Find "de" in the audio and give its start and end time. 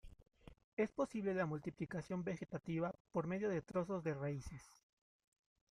3.51-3.61, 4.03-4.15